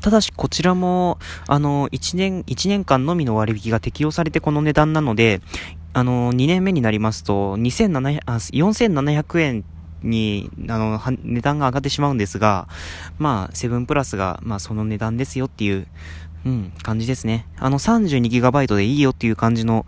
[0.00, 5.40] ただしこちらも、あの、1年、1年間のみの割引が適用されてこの値段なので、
[5.92, 9.64] あの、2年目になりますと、2700、あ、4700円
[10.02, 12.68] に、あの、値段が上がってしまうんですが、
[13.18, 15.86] まあ、セブンプラスが、まあ、その値段ですよっていう、
[16.46, 17.46] うん、感じですね。
[17.58, 19.84] あの、32GB でいいよっていう感じの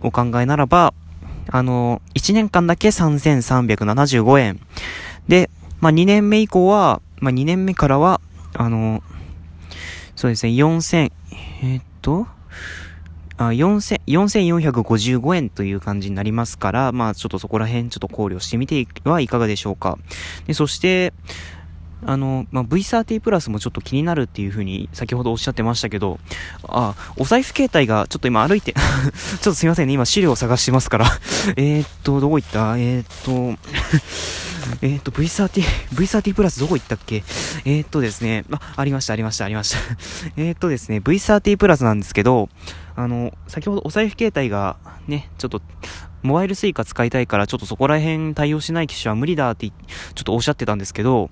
[0.00, 0.94] お考えならば、
[1.48, 4.60] あの、1年間だけ3375円。
[5.28, 5.50] で、
[5.80, 8.20] まあ、2年目以降は、まあ、2年目からは、
[8.54, 9.02] あの、
[10.20, 11.12] そうですね、4000、
[11.62, 12.26] えー、っと、
[13.38, 19.96] あ4 4455円という感じになりますから、まあちょっとそこら辺ちょっと考慮してみてはいかがでしょうか。
[20.46, 21.14] で、そして、
[22.04, 26.20] あの、まあ、V30 プラスもちょっと気になるっていう風に先ほどおっしゃってましたけど、
[26.64, 28.80] あ、お財布携帯がちょっと今歩いて ちょ
[29.38, 31.06] っとすいませんね、今資料を探してますから。
[31.56, 32.76] えっと、どこ行った？
[32.76, 33.06] えーっ
[33.56, 33.58] と
[34.82, 35.62] えっと、V30、
[35.94, 37.22] V30 プラスどこ行ったっけ？
[37.64, 39.78] えー、っとですね、あ、ありました、ありました、ありました。
[40.36, 42.48] えっとですね、V30 プラスなんですけど、
[42.96, 44.76] あの、先ほどお財布携帯が
[45.06, 45.62] ね、ちょっと、
[46.22, 49.74] モバイル suica 使いたいから、ちょっとそこら辺対応しない機種は無理だって、ちょ
[50.20, 51.30] っとおっしゃってたんですけど、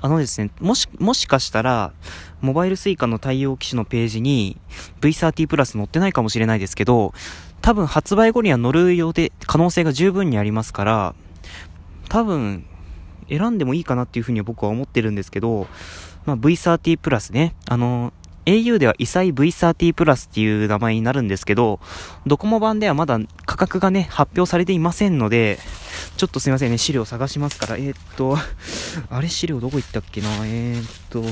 [0.00, 1.92] あのですね、もし、もしかしたら、
[2.40, 4.56] モバイル suica の対応機種のページに
[5.00, 7.14] V30 プラス載ってないかもしれないですけど、
[7.60, 11.14] 多分発売後には載るようで、可能性が十分にありますから、
[12.12, 12.66] 多分、
[13.30, 15.66] 選んでもいいかなっていうふうに僕は思ってるんですけど、
[16.26, 18.12] まあ、V30 プラスね、あの、
[18.44, 21.80] au では異彩 V30 プラスっていう名前になるんですけど、
[22.26, 25.58] ドコモ版ではまだ価格がね、発表されていませんので、
[26.18, 28.36] ちょっとすいませんね、資料探しますから、えー、っと、
[29.08, 31.22] あれ資料どこ行ったっけな、えー、っと、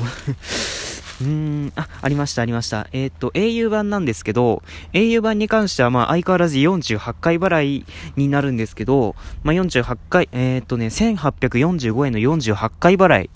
[1.20, 2.88] うん、あ、ありました、ありました。
[2.92, 13.30] えー、っと、au 版なんですけど、au 版に関しては、まあ、相変わらず48回払いになるんですけど、まあ、48回、えー、っとね、1845円の48回払い。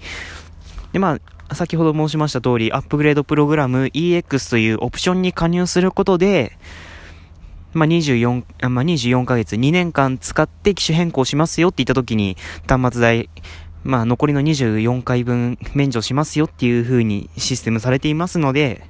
[0.93, 1.19] で、ま
[1.49, 6.57] あ、先ほど申しました通り、アップグレードプログラム EX というオプションに加入することで、
[7.75, 12.37] まあ、24、まあ、24ヶ月、2年間使って機種変更しますよって言った時に、
[12.67, 13.29] 端末代、
[13.85, 18.83] まあ、残りの24回分免除しますよっていう風にシステムされていますので、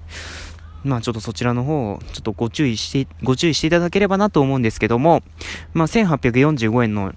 [0.85, 5.23] まあちょっとそちらの方をちょっとご注意して、ご注意していただければなと思うんですけども、
[5.73, 7.13] まあ1845円の、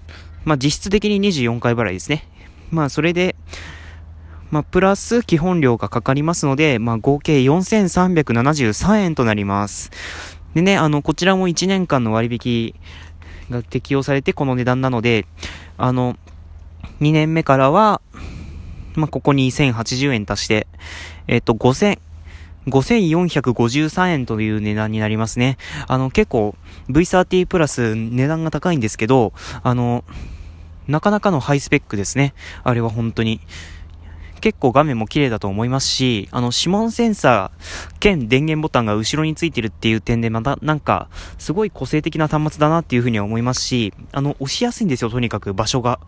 [0.46, 2.28] まあ実質的に24回払いですね。
[2.72, 3.36] まあそれで、
[4.50, 9.92] まあプラス基本料がかかりますので、まあ合計4373円となります。
[10.56, 12.74] でね、あの、こちらも1年間の割引
[13.52, 15.28] が適用されてこの値段なので、
[15.78, 16.18] あの、
[17.02, 18.02] 2年目からは、
[18.96, 20.68] まあ、ここに1080円足して、
[21.28, 22.00] えっ、と、5000、
[22.68, 25.58] 5453円という値段になりますね。
[25.88, 26.56] あの、結構
[26.90, 29.34] V30 プラス値段が高いんですけど、
[29.64, 30.04] あの、
[30.88, 32.34] なかなかのハイスペックですね。
[32.64, 33.42] あれは本当に。
[34.40, 46.00] 結構画面も綺麗だと思いますし、あの、指紋センサー兼電源ボタンが後ろについてるっていう点でまたなんか、すごい個性的な端末だなっていうふうには思いますし、あの、押しやすいんですよ、とにかく場所が。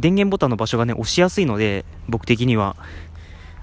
[0.00, 2.76] 電源ボタンの場所がね、押しやすいので、僕的には。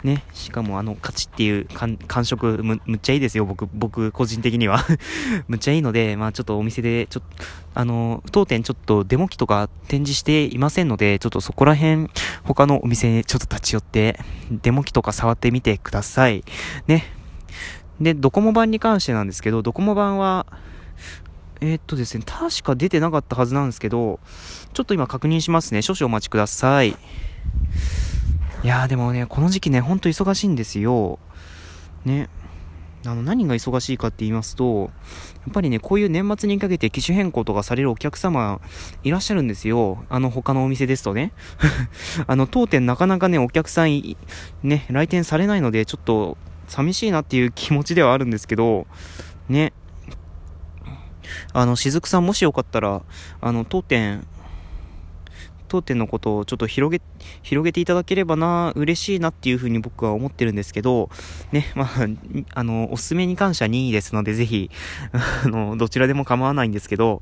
[0.03, 4.85] ね、しかもあの、勝ちっていう感触む、むっちゃいいですよ、僕、僕、個人的には
[5.47, 12.09] むっちゃいいので、まあちょっとお店で、ちょっと、あの、当店ちょっとデモ機とか展示していませんので、ちょっとそこら辺、
[12.43, 14.19] 他のお店にちょっと立ち寄って、
[14.51, 16.43] デモ機とか触ってみてください。
[16.87, 17.05] ね。
[17.99, 20.45] で、ドコモ版に関してなんですけど、ドコモ版は、
[21.61, 24.19] えー、っとですね、確か出てなかったはずなんですけど、
[24.73, 25.81] ちょっと今確認しますね。
[25.81, 26.89] 少々お待ちください。
[28.63, 31.19] いやーでもね、この時期ね、ほんと忙しいんですよ。
[32.05, 32.29] ね。
[33.05, 34.91] あの、何が忙しいかって言いますと、
[35.45, 38.59] やっぱりね、こういう年末にかけて機種変更とかされるお客様
[39.03, 40.03] いらっしゃるんですよ。
[40.09, 41.31] あの、他のお店ですとね。
[42.27, 44.17] あの、当店なかなかね、お客さん、
[44.63, 48.87] ね、来店されないので、ちょっと、寂しいなっていう気持ちではあるんですけど、
[49.47, 49.73] ね。
[51.53, 53.01] あの、しずくさんもしよかったら、
[53.41, 54.25] あの、当店、
[55.67, 57.03] 当店のことをちょっと広げ、
[57.43, 61.09] 広げていただければな、嬉しいなっていうふうに僕は思ってるんですけど、
[61.51, 61.87] ね、まあ、
[62.53, 64.71] あの、おすすめに関しては2位ですので、ぜひ、
[65.11, 67.21] あの、どちらでも構わないんですけど、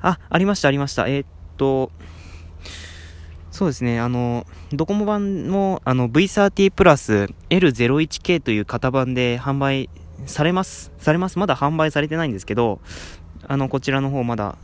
[0.00, 1.06] あ、ありました、ありました。
[1.08, 1.26] えー、っ
[1.56, 1.90] と、
[3.50, 9.88] そうですね、あの、ドコモ版も、あの、V30 プラス L01K という型番で販売
[10.26, 10.90] されます。
[10.98, 11.38] されます。
[11.38, 12.80] まだ販売されてないんですけど、
[13.48, 14.56] あの、こちらの方まだ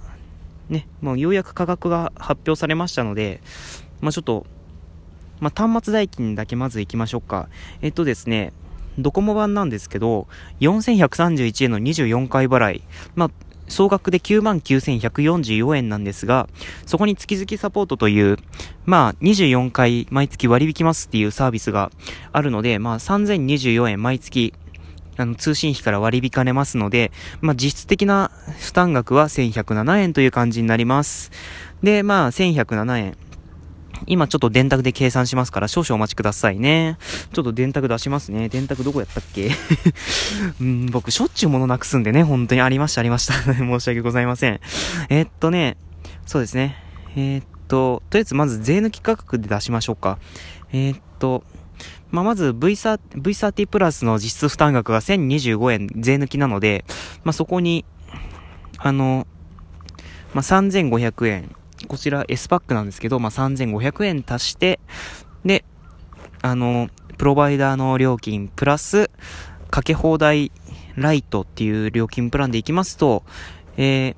[0.71, 3.41] ね、もうようやく価格が発表されましたので、
[4.01, 4.47] まあ、ちょっと、
[5.41, 7.49] まあ、端末代金だけまず行きましょうか。
[7.83, 8.53] えっとですね、
[8.99, 10.29] ドコモ版なんですけど、
[10.61, 12.83] 4131円の24回払い。
[13.15, 13.31] まあ、
[13.69, 16.49] 総額で99,144円なんですが、
[16.87, 18.37] そこに月々サポートという、
[18.85, 21.91] まあ、24回毎月割引きますっていうサービスが
[22.33, 24.55] あるので、まあ、3024円毎月、
[25.17, 31.31] あの、通信費から割り引かれますので、まあ、実質的な負担額は1107円という感じになります。
[31.83, 33.17] で、まあ、1107円。
[34.07, 36.97] 今ちょっと電卓で計算しますから少々お待ちくださいね。
[37.33, 38.49] ちょっと電卓出しますね。
[38.49, 39.51] 電卓どこやったっけ？
[40.61, 43.35] うん、僕しょっちゅう物なくすんでね、本当にありましたありました。
[43.55, 44.61] 申し訳ございません。
[45.11, 45.77] えー、っとね、
[46.25, 46.77] そうですね。
[47.15, 50.19] えー、っと、とりあえずまず税抜き価格で出しましょうか。
[50.73, 51.45] えー、っと、
[52.11, 56.85] まあ、まず V30、V30 プラスの実質負担額が1025円税抜きなので、
[57.25, 57.85] まあ、そこに、
[58.79, 59.27] あの、
[60.35, 61.55] まあ、3500円
[61.89, 64.81] こちら S パックなんですけど、まあ、3500円足して、
[65.45, 65.65] で、
[66.43, 66.89] あの、
[67.19, 69.11] プロバイダーの料金プラス、
[69.71, 70.53] かけ放題
[70.97, 73.23] ライトっていう料金プランでいきますと、
[73.77, 74.17] えー、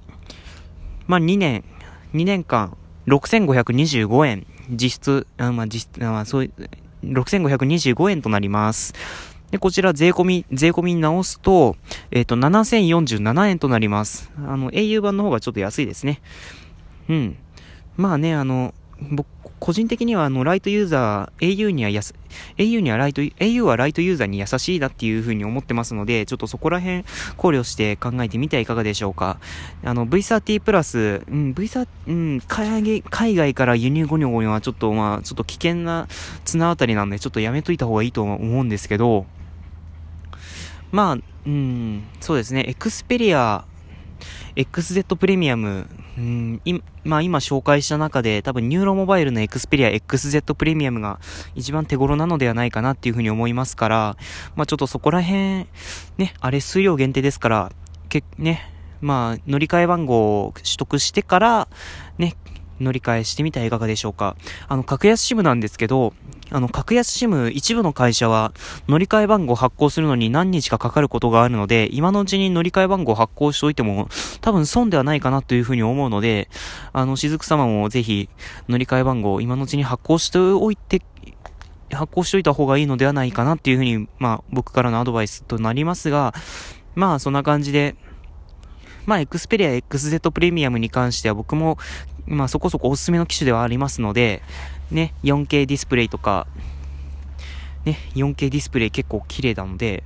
[1.07, 1.65] まあ、2年、
[2.15, 2.77] 2年間、
[3.07, 6.69] 6525円、実質、あまあ、実質、あまあ、そういう、
[7.05, 8.95] 6525円となります。
[9.51, 11.77] で、こちら税込み、税込みに直すと、
[12.11, 14.31] えっ、ー、と、7047円となります。
[14.39, 16.23] あの、au 版の方がちょっと安いですね。
[17.09, 17.37] うん。
[17.97, 18.73] まあね、あの、
[19.11, 19.27] 僕、
[19.59, 22.15] 個人的にはあの、ライトユーザー、au にはやす、
[22.59, 27.05] au にはライト、au はライトユーザーに優しいなっていうふうに思ってますので、ちょっとそこら辺
[27.37, 29.39] 考慮して考えてみてはいかがでしょうか。
[29.85, 36.09] あの、V30 プラス、うん、V30、うん、海海外から輸入ゴニョゴニョはちょっと、まあ、ちょっと危険な
[36.45, 39.27] 綱渡りなんで、ちょっとやめといた方がいいと思うんですけど、
[40.91, 43.65] まあ、うん、そうですね、エクスペリア、
[44.57, 45.87] XZ プレミアム、
[47.05, 51.21] まあ今紹介した中で多分ニューロモバイルのエクスペリア XZ プレミアムが
[51.55, 54.17] 一番手頃なのではないかなっていうふうに思いますから、
[54.57, 55.67] まあちょっとそこら辺、
[56.19, 57.73] ね、あれ数量限定ですから、
[58.09, 58.71] け、ね、
[59.01, 61.69] まあ乗り換え番号を取得してから、
[62.19, 62.37] ね、
[62.81, 64.37] 乗り換えしてみてはいかがでしょうか。
[64.69, 66.15] あの、格安シムなんですけど、
[66.53, 68.53] あの、格安シム一部の会社は
[68.87, 74.09] 乗り換え番号発行するのに何日かかかることがあるので、今のうちに乗り換え番号発行しておいても
[74.43, 76.51] 多分損ではないかなというふうに思うので、
[76.93, 78.29] あの、しずく様もぜひ
[78.69, 81.01] 乗り換え番号今のうちに発行しておいて、
[81.91, 86.35] 発行しておいた方がいいのではないかなっていうふうに、まあ僕からのアドバイスとなりますが、
[86.95, 87.97] まあそんな感じで、
[89.07, 91.79] まあ、エクスペリア XZ プレミアムに関しては僕も、
[92.27, 94.43] まあそこそこおすすめの機種ではありますので、
[94.93, 96.47] ね、4K ディスプレイとか、
[97.85, 100.05] ね、4K ディスプレイ結構綺麗なので、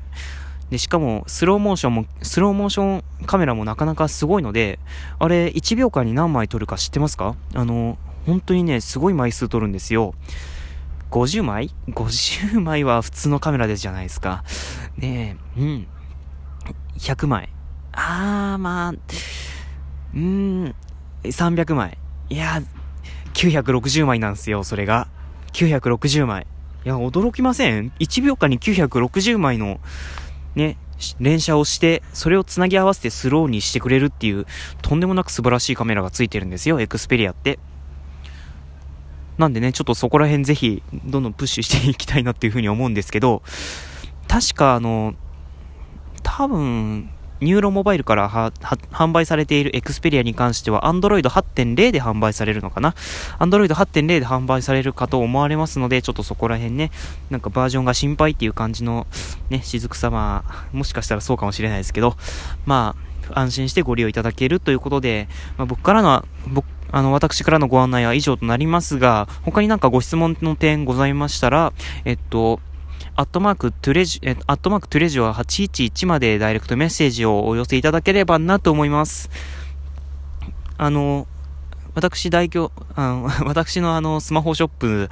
[0.71, 4.81] で、しかも、スローモーションも、スローモーションカメラもなかなかすごいので、
[5.19, 7.37] あれ、1秒間に何枚撮るか知ってますか？
[7.55, 10.15] あの、本当にね、すごい枚数撮るんですよ。
[11.13, 14.43] 50枚 ?50 枚は普通のカメラでじゃないですか。
[14.97, 15.87] ねえ、うん。
[16.99, 17.49] 100枚。
[17.93, 20.75] あー、まあ、うーん、
[21.23, 21.97] 300枚。
[22.29, 22.61] いや、
[23.37, 25.09] 960枚なんですよ、それが。
[25.53, 26.47] 960枚。
[26.85, 29.79] いや、驚きません ?1 秒間に960枚の、
[30.55, 30.79] ね、
[31.21, 34.47] 連写をして、それを繋ぎ合わせてスローにしてくれるっていう、
[34.81, 37.59] とんでもなく素晴らしいカメラがついてるんですよ、エクスペリアって。
[39.37, 43.43] なんでね、ちょっとそこら辺ぜひ、どんどんプッシュしていきたいなっていうふうに思うんですけど、
[44.29, 45.15] 確かあの、
[46.23, 47.11] 多分、
[47.41, 52.95] nuroモバイルから販売されているエクスペリアに関しては Android 8.0で販売されるのかな
[53.39, 56.91] ?Android 8.0で販売されるかと思われますので、ちょっとそこら辺ね、
[57.31, 59.07] なんかバージョンが心配っていう感じの
[59.51, 62.17] ね、雫様、もしかしたらそうかもしれないですけど、
[62.65, 62.95] ま
[63.33, 71.73] あ、安心してご利用いただけるということで、まあ、僕からの、僕、あの、私からのご案内は以上となりますが、他になんかご質問の点ございましたら、
[72.05, 72.61] えっと、
[73.19, 79.31] アットマークトゥレジ、えアットマークトゥレジオ811までダイレクトメッセージをお寄せいただければなと思います。
[80.77, 81.27] あの、
[81.97, 85.09] 私代表、あの、 私のあの、スマホショップ、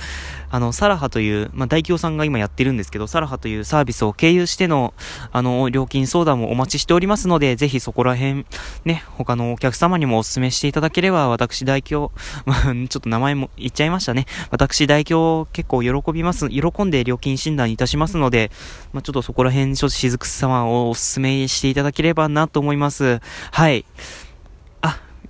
[0.50, 4.92] あの、サラハという、まあ、代表さんが今やってるんですけど、サラハというサービスを経由しての、
[5.32, 8.44] あの、料金相談もお待ちしておりますので、ぜひそこら辺、
[8.84, 12.14] ね、他のお客様にもお勧めしていただければ、私代表、
[12.44, 14.26] まあ、ちょっと名前も言っちゃいましたね。
[14.50, 18.50] 私代表結構喜びます、喜んで料金診断いたしますので、
[18.92, 23.22] まあ、ちょっとそこら辺、ちょっとしずく様をお勧めしていただければなと思います。
[23.52, 23.86] はい。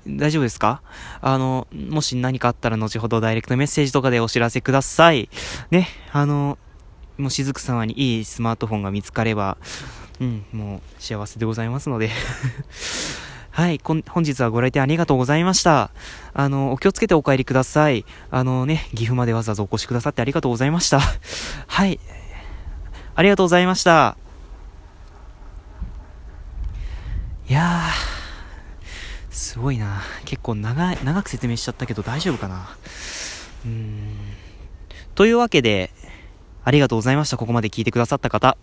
[0.06, 0.82] 大丈夫ですか？
[1.20, 5.28] あの、もし何かあったら後ほどダイレクトメッセージとかでお知らせください。
[5.70, 6.58] ね、あの、
[7.18, 9.56] もうしずく様にいいスマートフォンが見つかれば、
[10.20, 12.10] うん、もう幸せでございますので
[13.50, 15.90] はい、本日はご来店ありがとうございました。
[16.32, 18.04] あの、お気をつけてお帰りください。
[18.32, 20.98] あのね、岐阜までわざわざお越しくださってありがとうございました。
[21.68, 22.00] はい、
[23.14, 24.16] ありがとうございました。
[27.48, 27.83] いやー、
[29.34, 30.00] すごいな。
[30.24, 32.68] 結構長い、長く説明しちゃったけど大丈夫かな？
[33.64, 34.16] うーん。
[35.14, 35.90] というわけで、
[36.64, 37.36] ありがとうございました。
[37.36, 38.56] ここまで聞いてくださった方。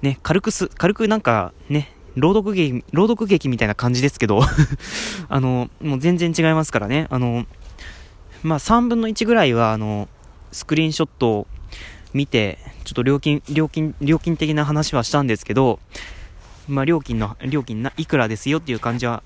[0.00, 4.42] ね、軽くす、軽くなんか、ね、朗読劇、朗読劇みたいな感じですけど
[5.28, 7.08] あの、もう全然違いますからね。
[7.10, 7.44] あの、
[8.42, 10.08] まあ、3分の1ぐらいは、あの、
[10.50, 11.46] スクリーンショットを
[12.12, 15.80] 見て、ちょっと料金、料金、料金的な話はしたんですけど、
[16.68, 19.22] まあ、料金の、料金な、いくらですよっていう感じは、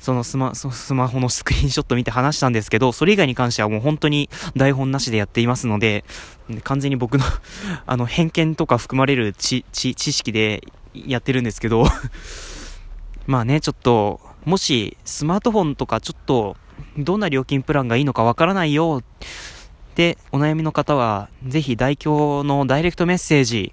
[0.00, 6.04] そのスマ、スマホのスクリーンショット見て話したんですけど、それ以外に関してはもう本当に台本なしでやっていますので、
[6.64, 7.24] 完全に僕の
[7.86, 10.62] あの、偏見とか含まれる知、知、知識で
[10.94, 11.86] やってるんですけど
[13.26, 16.56] まあね、ちょっと、もし、スマートフォンとかちょっと、
[16.96, 19.02] どんな料金プランがいいのかわからないよ
[19.96, 23.72] で、お悩みの方は、ぜひ代表のダイレクトメッセージ、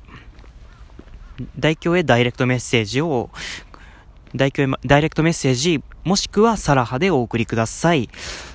[1.59, 3.29] 代表へダイレクトメッセージを、
[4.37, 8.09] ダイレクトメッセージ、もしくはサラハでお送りください。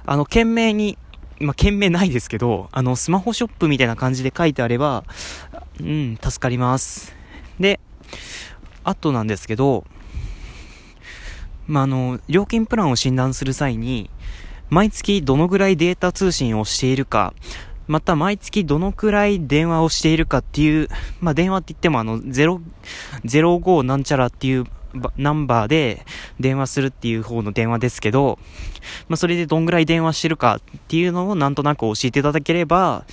[0.07, 0.99] あの、懸命に、
[1.41, 5.05] まあ、懸命ないですけど、あの、スマホショップみたいな感じで書いてあれば、
[5.81, 7.15] うん、助かります。
[7.59, 7.81] で、
[8.85, 9.85] あとなんですけど、
[11.67, 14.11] まあ、あの、料金プランを診断する際に、
[14.69, 17.35] 毎月どのぐらいデータ通信をしているか、
[17.87, 20.89] また毎月どのくらい電話をしているかっていう、
[21.21, 24.67] まあ、電話って言ってもあの、05なんちゃらっていう
[25.17, 26.05] ナンバーで
[26.39, 28.39] 電話するっていう方の電話ですけど、
[29.09, 33.05] まあ、それでどんぐらい電話してるかっていうのをなんとなく教えていただければ、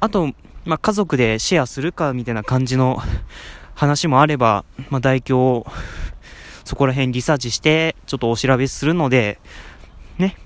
[0.00, 0.32] あと、
[0.64, 2.98] まあ、家族でシェアするかみたいな感じの
[3.74, 5.68] 話もあれば、まあ、代表、
[6.64, 9.38] そこら辺リサーチして、ちょっとお調べするので、
[10.18, 10.36] ね、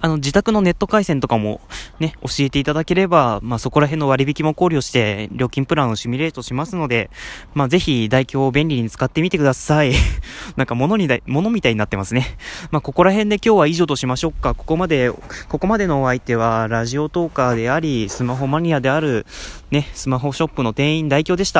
[0.00, 1.60] あの、自宅のネット回線とかも
[1.98, 7.10] ね、教えていただければ、まあ、そこら辺の割引も考慮して、料金プランをシミュレートしますので、
[7.54, 9.92] まあ、ぜひ、代表を便利に使ってみてください。
[10.56, 12.38] なんか、物にだ、物みたいになってますね。
[12.70, 14.54] まあ、ここら辺で今日は以上としましょうか。
[14.54, 15.10] ここまで、
[15.48, 19.26] ここまでのお相手は、ラジオトーカーであり、スマホマニアである、
[19.70, 21.58] ね、スマホショップの店員代表でした。